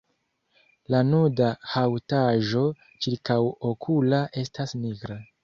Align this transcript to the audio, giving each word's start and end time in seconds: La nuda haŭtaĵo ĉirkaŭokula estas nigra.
La 0.95 1.01
nuda 1.09 1.49
haŭtaĵo 1.73 2.65
ĉirkaŭokula 3.07 4.25
estas 4.47 4.77
nigra. 4.83 5.21